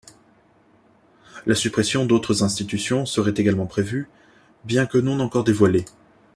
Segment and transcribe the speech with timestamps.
[1.45, 4.09] La suppression d'autres institutions seraient également prévus,
[4.63, 5.85] bien que non encore dévoilées.